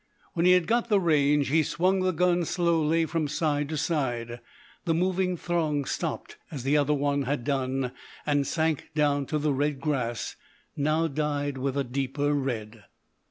When 0.33 0.47
he 0.47 0.53
had 0.53 0.65
got 0.65 0.89
the 0.89 0.99
range 0.99 1.49
he 1.49 1.61
swung 1.61 1.99
the 1.99 2.11
gun 2.11 2.43
slowly 2.43 3.05
from 3.05 3.27
side 3.27 3.69
to 3.69 3.77
side. 3.77 4.39
The 4.85 4.95
moving 4.95 5.37
throng 5.37 5.85
stopped, 5.85 6.37
as 6.49 6.63
the 6.63 6.75
other 6.75 6.95
one 6.95 7.21
had 7.29 7.43
done, 7.43 7.91
and 8.25 8.47
sank 8.47 8.89
down 8.95 9.27
to 9.27 9.37
the 9.37 9.53
red 9.53 9.79
grass, 9.79 10.37
now 10.75 11.05
dyed 11.07 11.59
with 11.59 11.77
a 11.77 11.83
deeper 11.83 12.33
red. 12.33 12.85